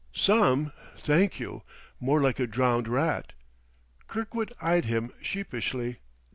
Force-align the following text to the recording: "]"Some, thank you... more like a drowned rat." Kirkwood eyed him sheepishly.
"]"Some, 0.31 0.73
thank 0.97 1.39
you... 1.39 1.61
more 1.99 2.19
like 2.23 2.39
a 2.39 2.47
drowned 2.47 2.87
rat." 2.87 3.33
Kirkwood 4.07 4.51
eyed 4.59 4.85
him 4.85 5.11
sheepishly. 5.21 5.99